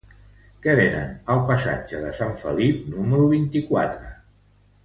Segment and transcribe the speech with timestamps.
[0.63, 4.13] Què venen al passatge de Sant Felip número vint-i-quatre?